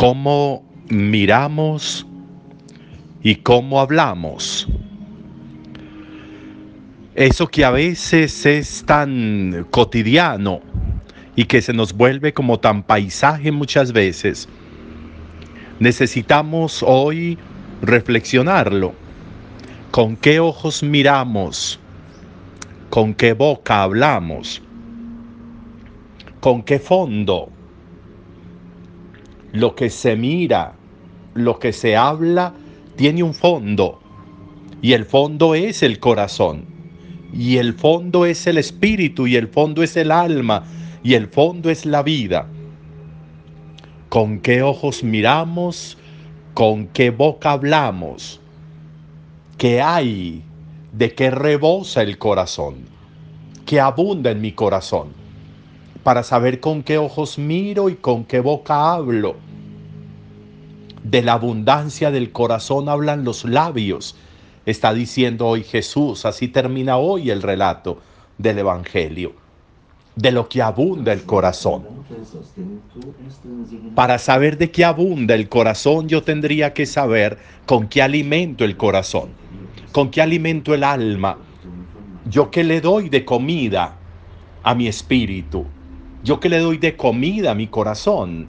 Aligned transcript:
cómo 0.00 0.64
miramos 0.88 2.06
y 3.22 3.34
cómo 3.34 3.80
hablamos. 3.80 4.66
Eso 7.14 7.46
que 7.48 7.66
a 7.66 7.70
veces 7.70 8.46
es 8.46 8.82
tan 8.86 9.66
cotidiano 9.70 10.62
y 11.36 11.44
que 11.44 11.60
se 11.60 11.74
nos 11.74 11.92
vuelve 11.92 12.32
como 12.32 12.58
tan 12.58 12.82
paisaje 12.82 13.52
muchas 13.52 13.92
veces, 13.92 14.48
necesitamos 15.80 16.82
hoy 16.82 17.36
reflexionarlo. 17.82 18.94
¿Con 19.90 20.16
qué 20.16 20.40
ojos 20.40 20.82
miramos? 20.82 21.78
¿Con 22.88 23.12
qué 23.12 23.34
boca 23.34 23.82
hablamos? 23.82 24.62
¿Con 26.40 26.62
qué 26.62 26.78
fondo? 26.78 27.52
Lo 29.52 29.74
que 29.74 29.90
se 29.90 30.16
mira, 30.16 30.74
lo 31.34 31.58
que 31.58 31.72
se 31.72 31.96
habla, 31.96 32.54
tiene 32.96 33.22
un 33.22 33.34
fondo. 33.34 34.00
Y 34.82 34.92
el 34.92 35.04
fondo 35.04 35.54
es 35.54 35.82
el 35.82 35.98
corazón. 35.98 36.64
Y 37.32 37.58
el 37.58 37.74
fondo 37.74 38.26
es 38.26 38.46
el 38.46 38.58
espíritu. 38.58 39.26
Y 39.26 39.36
el 39.36 39.48
fondo 39.48 39.82
es 39.82 39.96
el 39.96 40.10
alma. 40.10 40.64
Y 41.02 41.14
el 41.14 41.28
fondo 41.28 41.70
es 41.70 41.86
la 41.86 42.02
vida. 42.02 42.46
¿Con 44.08 44.40
qué 44.40 44.62
ojos 44.62 45.04
miramos? 45.04 45.96
¿Con 46.54 46.88
qué 46.88 47.10
boca 47.10 47.52
hablamos? 47.52 48.40
¿Qué 49.56 49.80
hay? 49.80 50.42
¿De 50.92 51.14
qué 51.14 51.30
rebosa 51.30 52.02
el 52.02 52.18
corazón? 52.18 52.86
¿Qué 53.66 53.78
abunda 53.78 54.30
en 54.30 54.40
mi 54.40 54.52
corazón? 54.52 55.08
Para 56.02 56.22
saber 56.22 56.60
con 56.60 56.82
qué 56.82 56.98
ojos 56.98 57.38
miro 57.38 57.88
y 57.88 57.94
con 57.94 58.24
qué 58.24 58.40
boca 58.40 58.92
hablo. 58.92 59.36
De 61.02 61.22
la 61.22 61.34
abundancia 61.34 62.10
del 62.10 62.32
corazón 62.32 62.88
hablan 62.88 63.24
los 63.24 63.44
labios, 63.44 64.16
está 64.66 64.92
diciendo 64.92 65.46
hoy 65.46 65.64
Jesús. 65.64 66.26
Así 66.26 66.48
termina 66.48 66.96
hoy 66.98 67.30
el 67.30 67.42
relato 67.42 67.98
del 68.38 68.58
Evangelio 68.58 69.32
de 70.20 70.32
lo 70.32 70.48
que 70.48 70.60
abunda 70.60 71.12
el 71.12 71.22
corazón. 71.24 71.84
Para 73.94 74.18
saber 74.18 74.58
de 74.58 74.70
qué 74.70 74.84
abunda 74.84 75.34
el 75.34 75.48
corazón, 75.48 76.08
yo 76.08 76.22
tendría 76.22 76.74
que 76.74 76.86
saber 76.86 77.38
con 77.66 77.88
qué 77.88 78.02
alimento 78.02 78.64
el 78.64 78.76
corazón, 78.76 79.30
con 79.92 80.10
qué 80.10 80.20
alimento 80.20 80.74
el 80.74 80.84
alma, 80.84 81.38
yo 82.28 82.50
que 82.50 82.64
le 82.64 82.80
doy 82.80 83.08
de 83.08 83.24
comida 83.24 83.96
a 84.62 84.74
mi 84.74 84.88
espíritu, 84.88 85.64
yo 86.22 86.38
que 86.38 86.48
le 86.48 86.58
doy 86.58 86.78
de 86.78 86.96
comida 86.96 87.52
a 87.52 87.54
mi 87.54 87.68
corazón. 87.68 88.48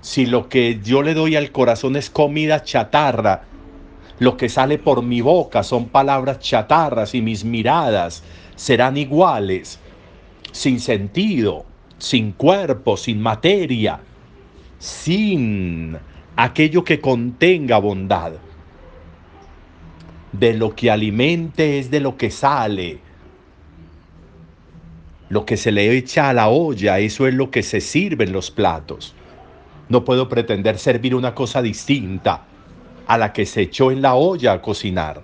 Si 0.00 0.26
lo 0.26 0.48
que 0.48 0.80
yo 0.82 1.02
le 1.02 1.14
doy 1.14 1.36
al 1.36 1.52
corazón 1.52 1.96
es 1.96 2.08
comida 2.08 2.62
chatarra, 2.62 3.44
lo 4.18 4.36
que 4.36 4.48
sale 4.48 4.78
por 4.78 5.02
mi 5.02 5.20
boca 5.20 5.62
son 5.62 5.88
palabras 5.88 6.38
chatarras 6.40 7.14
y 7.14 7.22
mis 7.22 7.44
miradas 7.44 8.22
serán 8.54 8.96
iguales 8.96 9.78
sin 10.52 10.80
sentido, 10.80 11.64
sin 11.98 12.32
cuerpo, 12.32 12.96
sin 12.96 13.20
materia, 13.20 14.00
sin 14.78 15.96
aquello 16.36 16.84
que 16.84 17.00
contenga 17.00 17.78
bondad. 17.78 18.32
De 20.32 20.54
lo 20.54 20.74
que 20.74 20.90
alimente 20.90 21.78
es 21.78 21.90
de 21.90 22.00
lo 22.00 22.16
que 22.16 22.30
sale. 22.30 22.98
Lo 25.28 25.44
que 25.44 25.56
se 25.56 25.72
le 25.72 25.96
echa 25.96 26.28
a 26.28 26.32
la 26.32 26.48
olla, 26.48 26.98
eso 26.98 27.26
es 27.26 27.34
lo 27.34 27.50
que 27.50 27.62
se 27.62 27.80
sirve 27.80 28.24
en 28.24 28.32
los 28.32 28.50
platos. 28.50 29.14
No 29.90 30.04
puedo 30.04 30.28
pretender 30.28 30.78
servir 30.78 31.16
una 31.16 31.34
cosa 31.34 31.60
distinta 31.60 32.44
a 33.08 33.18
la 33.18 33.32
que 33.32 33.44
se 33.44 33.62
echó 33.62 33.90
en 33.90 34.00
la 34.00 34.14
olla 34.14 34.52
a 34.52 34.62
cocinar. 34.62 35.20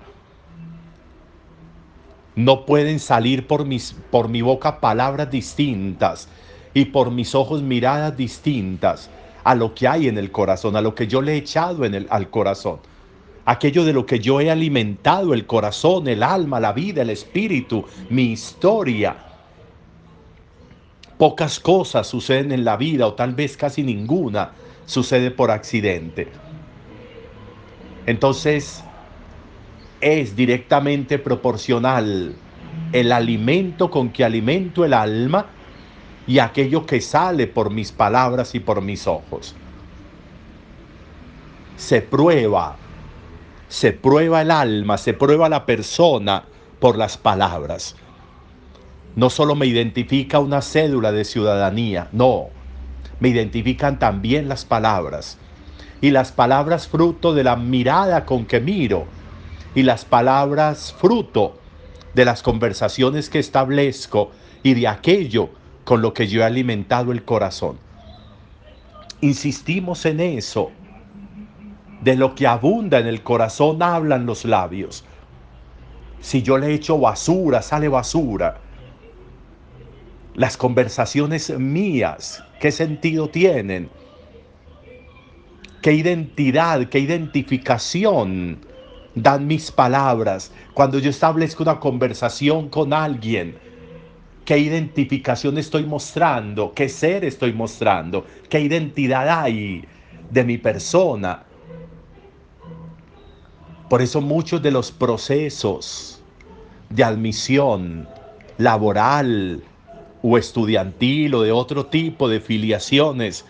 No 2.34 2.66
pueden 2.66 2.99
salir 2.99 3.47
por, 3.47 3.65
mis, 3.65 3.97
por 4.10 4.28
mi 4.28 4.43
boca 4.43 4.81
palabras 4.81 5.31
distintas 5.31 6.28
y 6.75 6.87
por 6.87 7.12
mis 7.12 7.34
ojos 7.37 7.62
miradas 7.62 8.16
distintas 8.16 9.09
a 9.44 9.55
lo 9.55 9.72
que 9.72 9.87
hay 9.87 10.09
en 10.09 10.19
el 10.19 10.32
corazón, 10.32 10.75
a 10.75 10.81
lo 10.81 10.97
que 10.97 11.06
yo 11.06 11.22
le 11.22 11.34
he 11.34 11.37
echado 11.37 11.84
en 11.84 11.94
el, 11.94 12.09
al 12.10 12.28
corazón. 12.28 12.81
Aquello 13.44 13.84
de 13.84 13.93
lo 13.93 14.05
que 14.05 14.19
yo 14.19 14.41
he 14.41 14.50
alimentado 14.50 15.32
el 15.32 15.47
corazón, 15.47 16.09
el 16.09 16.25
alma, 16.25 16.59
la 16.59 16.72
vida, 16.72 17.03
el 17.03 17.10
espíritu, 17.10 17.84
mi 18.10 18.32
historia. 18.32 19.16
Pocas 21.19 21.60
cosas 21.60 22.06
suceden 22.06 22.53
en 22.53 22.65
la 22.65 22.77
vida 22.77 23.06
o 23.06 23.15
tal 23.15 23.34
vez 23.34 23.56
casi 23.56 23.82
ninguna 23.82 24.53
sucede 24.84 25.31
por 25.31 25.50
accidente. 25.50 26.28
Entonces, 28.06 28.84
es 30.00 30.37
directamente 30.37 31.19
proporcional 31.19 32.34
el 32.93 33.12
alimento 33.12 33.91
con 33.91 34.10
que 34.10 34.25
alimento 34.25 34.84
el 34.84 34.93
alma 34.93 35.47
y 36.26 36.38
aquello 36.38 36.84
que 36.87 37.00
sale 37.00 37.47
por 37.47 37.71
mis 37.71 37.93
palabras 37.93 38.55
y 38.55 38.60
por 38.60 38.82
mis 38.82 39.06
ojos. 39.06 39.55
Se 41.76 42.03
prueba, 42.03 42.76
se 43.69 43.93
prueba 43.93 44.43
el 44.43 44.50
alma, 44.50 44.99
se 44.99 45.15
prueba 45.15 45.49
la 45.49 45.66
persona 45.66 46.44
por 46.78 46.97
las 46.97 47.16
palabras. 47.16 47.97
No 49.16 49.31
solo 49.31 49.54
me 49.54 49.65
identifica 49.66 50.38
una 50.41 50.60
cédula 50.60 51.10
de 51.10 51.25
ciudadanía, 51.25 52.09
no, 52.12 52.50
me 53.19 53.31
identifican 53.31 53.99
también 53.99 54.47
las 54.47 54.66
palabras. 54.66 55.38
Y 56.03 56.10
las 56.10 56.32
palabras 56.32 56.87
fruto 56.87 57.32
de 57.32 57.43
la 57.43 57.56
mirada 57.56 58.26
con 58.26 58.44
que 58.44 58.60
miro, 58.60 59.06
y 59.75 59.84
las 59.84 60.05
palabras 60.05 60.93
fruto 60.93 61.59
de 62.12 62.26
las 62.26 62.43
conversaciones 62.43 63.31
que 63.31 63.38
establezco 63.38 64.32
y 64.62 64.75
de 64.75 64.87
aquello 64.87 65.49
con 65.84 66.03
lo 66.03 66.12
que 66.12 66.26
yo 66.26 66.43
he 66.43 66.44
alimentado 66.44 67.10
el 67.10 67.25
corazón. 67.25 67.78
Insistimos 69.22 70.05
en 70.05 70.21
eso. 70.21 70.71
De 72.03 72.16
lo 72.16 72.34
que 72.34 72.47
abunda 72.47 72.99
en 72.99 73.06
el 73.06 73.22
corazón 73.22 73.82
hablan 73.82 74.26
los 74.26 74.44
labios. 74.44 75.05
Si 76.21 76.43
yo 76.43 76.59
le 76.59 76.75
echo 76.75 76.99
basura, 76.99 77.62
sale 77.62 77.88
basura. 77.88 78.66
Las 80.36 80.58
conversaciones 80.58 81.50
mías, 81.58 82.44
¿qué 82.60 82.70
sentido 82.70 83.30
tienen? 83.30 83.88
¿Qué 85.80 85.94
identidad, 85.94 86.91
qué 86.91 86.98
identificación 86.98 88.58
dan 89.14 89.46
mis 89.46 89.72
palabras, 89.72 90.52
cuando 90.75 90.98
yo 90.98 91.08
establezco 91.08 91.62
una 91.62 91.80
conversación 91.80 92.69
con 92.69 92.92
alguien, 92.92 93.56
qué 94.44 94.58
identificación 94.58 95.56
estoy 95.56 95.84
mostrando, 95.84 96.75
qué 96.75 96.91
ser 96.91 97.25
estoy 97.25 97.54
mostrando, 97.54 98.26
qué 98.50 98.61
identidad 98.61 99.40
hay 99.40 99.87
de 100.31 100.44
mi 100.44 100.58
persona. 100.58 101.44
Por 103.88 104.02
eso 104.02 104.20
muchos 104.20 104.61
de 104.61 104.70
los 104.70 104.93
procesos 104.93 106.20
de 106.90 107.05
admisión 107.05 108.06
laboral 108.58 109.62
o 110.28 110.38
estudiantil 110.38 111.34
o 111.34 111.43
de 111.43 111.52
otro 111.52 111.87
tipo 111.87 112.28
de 112.28 112.40
filiaciones 112.40 113.44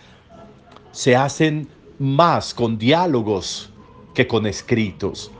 se 0.91 1.15
hacen 1.15 1.67
más 1.97 2.53
con 2.53 2.77
diálogos 2.77 3.71
que 4.13 4.27
con 4.27 4.45
escritos 4.45 5.31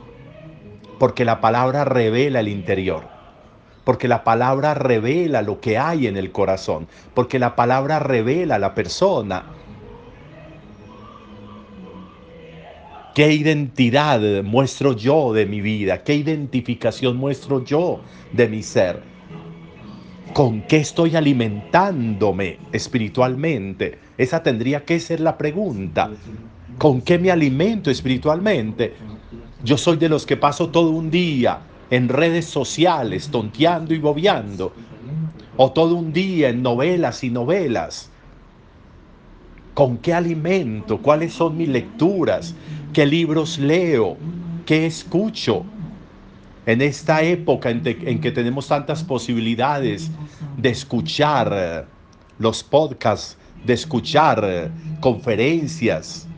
porque 0.98 1.24
la 1.24 1.40
palabra 1.40 1.84
revela 1.84 2.40
el 2.40 2.48
interior, 2.48 3.04
porque 3.84 4.08
la 4.08 4.24
palabra 4.24 4.74
revela 4.74 5.42
lo 5.42 5.60
que 5.60 5.78
hay 5.78 6.06
en 6.06 6.16
el 6.16 6.32
corazón, 6.32 6.88
porque 7.14 7.38
la 7.38 7.56
palabra 7.56 7.98
revela 7.98 8.58
la 8.58 8.74
persona. 8.74 9.44
¿Qué 13.14 13.32
identidad 13.32 14.20
muestro 14.44 14.92
yo 14.92 15.32
de 15.32 15.46
mi 15.46 15.60
vida? 15.60 16.04
¿Qué 16.04 16.14
identificación 16.14 17.16
muestro 17.16 17.64
yo 17.64 18.00
de 18.32 18.48
mi 18.48 18.62
ser? 18.62 19.17
¿Con 20.32 20.62
qué 20.62 20.76
estoy 20.78 21.16
alimentándome 21.16 22.58
espiritualmente? 22.72 23.98
Esa 24.16 24.42
tendría 24.42 24.84
que 24.84 25.00
ser 25.00 25.20
la 25.20 25.36
pregunta. 25.36 26.10
¿Con 26.78 27.02
qué 27.02 27.18
me 27.18 27.30
alimento 27.30 27.90
espiritualmente? 27.90 28.94
Yo 29.64 29.76
soy 29.76 29.96
de 29.96 30.08
los 30.08 30.26
que 30.26 30.36
paso 30.36 30.68
todo 30.68 30.90
un 30.90 31.10
día 31.10 31.60
en 31.90 32.08
redes 32.08 32.44
sociales, 32.44 33.28
tonteando 33.30 33.94
y 33.94 33.98
bobeando. 33.98 34.72
O 35.56 35.72
todo 35.72 35.96
un 35.96 36.12
día 36.12 36.50
en 36.50 36.62
novelas 36.62 37.24
y 37.24 37.30
novelas. 37.30 38.10
¿Con 39.74 39.98
qué 39.98 40.14
alimento? 40.14 40.98
¿Cuáles 40.98 41.32
son 41.32 41.56
mis 41.56 41.68
lecturas? 41.68 42.54
¿Qué 42.92 43.06
libros 43.06 43.58
leo? 43.58 44.16
¿Qué 44.66 44.86
escucho? 44.86 45.64
En 46.68 46.82
esta 46.82 47.22
época 47.22 47.70
en, 47.70 48.20
que 48.20 48.30
tenemos 48.30 48.68
tantas 48.68 49.02
posibilidades 49.02 50.10
de 50.58 50.68
escuchar 50.68 51.88
los 52.38 52.62
podcasts 52.62 53.38
de 53.64 53.72
escuchar 53.72 54.44
eh, 54.44 54.68
conferencias. 55.00 56.28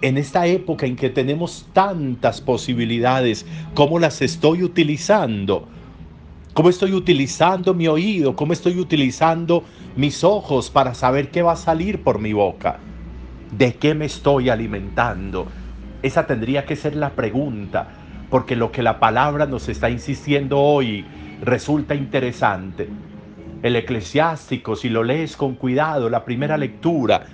En 0.00 0.16
esta 0.16 0.46
época 0.46 0.86
en 0.86 0.96
que 0.96 1.10
tenemos 1.10 1.66
tantas 1.74 2.40
posibilidades, 2.40 3.44
¿cómo 3.74 3.98
las 3.98 4.22
estoy 4.22 4.62
utilizando? 4.62 5.68
¿Cómo 6.54 6.70
estoy 6.70 6.94
utilizando 6.94 7.74
mi 7.74 7.86
oído? 7.86 8.34
¿Cómo 8.34 8.54
estoy 8.54 8.78
utilizando 8.78 9.62
mis 9.94 10.24
ojos 10.24 10.70
para 10.70 10.94
saber 10.94 11.30
qué 11.30 11.42
va 11.42 11.52
a 11.52 11.56
salir 11.56 12.02
por 12.02 12.18
mi 12.18 12.32
boca? 12.32 12.78
¿De 13.50 13.74
qué 13.74 13.94
me 13.94 14.06
estoy 14.06 14.48
alimentando? 14.48 15.48
Esa 16.02 16.26
tendría 16.26 16.64
que 16.64 16.76
ser 16.76 16.96
la 16.96 17.10
pregunta, 17.10 18.07
porque 18.30 18.56
lo 18.56 18.70
que 18.72 18.82
la 18.82 18.98
palabra 18.98 19.46
nos 19.46 19.68
está 19.68 19.90
insistiendo 19.90 20.58
hoy 20.58 21.04
resulta 21.42 21.94
interesante. 21.94 22.88
El 23.62 23.76
eclesiástico, 23.76 24.76
si 24.76 24.88
lo 24.88 25.02
lees 25.02 25.36
con 25.36 25.54
cuidado, 25.54 26.08
la 26.10 26.24
primera 26.24 26.56
lectura, 26.56 27.24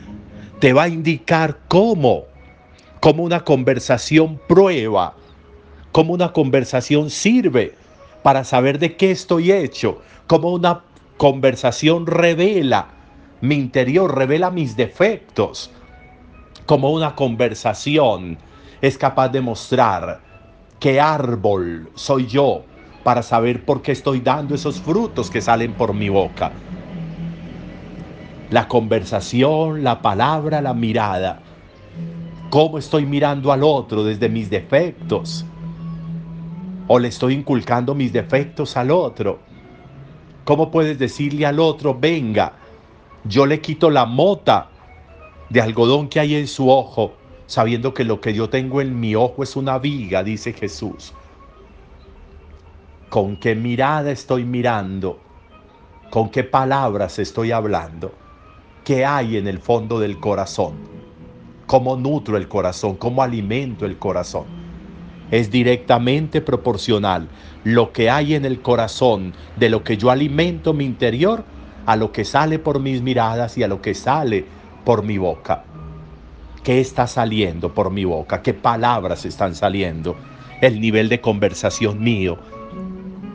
te 0.60 0.72
va 0.72 0.84
a 0.84 0.88
indicar 0.88 1.58
cómo, 1.68 2.24
cómo 3.00 3.24
una 3.24 3.44
conversación 3.44 4.40
prueba, 4.48 5.14
cómo 5.92 6.14
una 6.14 6.32
conversación 6.32 7.10
sirve 7.10 7.74
para 8.22 8.44
saber 8.44 8.78
de 8.78 8.96
qué 8.96 9.10
estoy 9.10 9.52
hecho, 9.52 10.00
cómo 10.26 10.52
una 10.52 10.82
conversación 11.16 12.06
revela 12.06 12.88
mi 13.40 13.56
interior, 13.56 14.16
revela 14.16 14.50
mis 14.50 14.76
defectos, 14.76 15.70
como 16.64 16.90
una 16.90 17.14
conversación 17.14 18.38
es 18.80 18.96
capaz 18.96 19.28
de 19.28 19.40
mostrar 19.40 20.20
qué 20.78 21.00
árbol 21.00 21.90
soy 21.94 22.26
yo 22.26 22.64
para 23.02 23.22
saber 23.22 23.64
por 23.64 23.82
qué 23.82 23.92
estoy 23.92 24.20
dando 24.20 24.54
esos 24.54 24.80
frutos 24.80 25.30
que 25.30 25.40
salen 25.40 25.74
por 25.74 25.94
mi 25.94 26.08
boca. 26.08 26.52
La 28.50 28.66
conversación, 28.66 29.84
la 29.84 30.00
palabra, 30.00 30.60
la 30.60 30.74
mirada. 30.74 31.40
¿Cómo 32.50 32.78
estoy 32.78 33.04
mirando 33.04 33.52
al 33.52 33.62
otro 33.62 34.04
desde 34.04 34.28
mis 34.28 34.48
defectos? 34.48 35.44
¿O 36.86 36.98
le 36.98 37.08
estoy 37.08 37.34
inculcando 37.34 37.94
mis 37.94 38.12
defectos 38.12 38.76
al 38.76 38.90
otro? 38.90 39.40
¿Cómo 40.44 40.70
puedes 40.70 40.98
decirle 40.98 41.46
al 41.46 41.58
otro, 41.58 41.96
venga, 41.98 42.52
yo 43.24 43.46
le 43.46 43.60
quito 43.60 43.90
la 43.90 44.04
mota 44.04 44.68
de 45.48 45.60
algodón 45.60 46.08
que 46.08 46.20
hay 46.20 46.34
en 46.34 46.46
su 46.46 46.70
ojo 46.70 47.14
sabiendo 47.46 47.94
que 47.94 48.04
lo 48.04 48.20
que 48.20 48.34
yo 48.34 48.48
tengo 48.48 48.80
en 48.80 48.98
mi 48.98 49.14
ojo 49.14 49.42
es 49.42 49.56
una 49.56 49.78
viga, 49.78 50.22
dice 50.22 50.52
Jesús. 50.52 51.12
¿Con 53.08 53.36
qué 53.36 53.54
mirada 53.54 54.10
estoy 54.10 54.44
mirando? 54.44 55.20
¿Con 56.10 56.30
qué 56.30 56.44
palabras 56.44 57.18
estoy 57.18 57.52
hablando? 57.52 58.12
¿Qué 58.84 59.04
hay 59.04 59.36
en 59.36 59.48
el 59.48 59.58
fondo 59.58 60.00
del 60.00 60.18
corazón? 60.20 60.74
¿Cómo 61.66 61.96
nutro 61.96 62.36
el 62.36 62.48
corazón? 62.48 62.96
¿Cómo 62.96 63.22
alimento 63.22 63.86
el 63.86 63.98
corazón? 63.98 64.44
Es 65.30 65.50
directamente 65.50 66.40
proporcional 66.40 67.28
lo 67.64 67.92
que 67.92 68.10
hay 68.10 68.34
en 68.34 68.44
el 68.44 68.60
corazón 68.62 69.34
de 69.56 69.70
lo 69.70 69.82
que 69.82 69.96
yo 69.96 70.10
alimento 70.10 70.74
mi 70.74 70.84
interior 70.84 71.44
a 71.86 71.96
lo 71.96 72.12
que 72.12 72.24
sale 72.24 72.58
por 72.58 72.80
mis 72.80 73.02
miradas 73.02 73.56
y 73.58 73.62
a 73.62 73.68
lo 73.68 73.80
que 73.80 73.94
sale 73.94 74.46
por 74.84 75.02
mi 75.02 75.18
boca. 75.18 75.73
¿Qué 76.64 76.80
está 76.80 77.06
saliendo 77.06 77.74
por 77.74 77.90
mi 77.90 78.06
boca? 78.06 78.40
¿Qué 78.40 78.54
palabras 78.54 79.26
están 79.26 79.54
saliendo? 79.54 80.16
El 80.62 80.80
nivel 80.80 81.10
de 81.10 81.20
conversación 81.20 82.02
mío. 82.02 82.38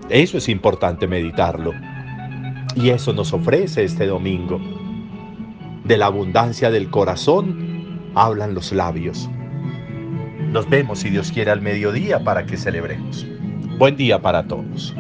Eso 0.10 0.40
es 0.40 0.50
importante 0.50 1.08
meditarlo. 1.08 1.74
Y 2.76 2.90
eso 2.90 3.14
nos 3.14 3.32
ofrece 3.32 3.84
este 3.84 4.08
domingo. 4.08 4.60
De 5.84 5.96
la 5.96 6.08
abundancia 6.08 6.72
del 6.72 6.90
corazón 6.90 8.10
hablan 8.16 8.56
los 8.56 8.72
labios. 8.72 9.30
Nos 10.52 10.68
vemos 10.68 10.98
si 10.98 11.12
Dios 11.12 11.32
quiere 11.32 11.52
al 11.52 11.62
mediodía 11.62 12.24
para 12.24 12.48
que 12.48 12.58
celebremos. 12.58 13.28
Buen 13.78 13.96
día 13.96 14.20
para 14.20 14.48
todos. 14.48 14.96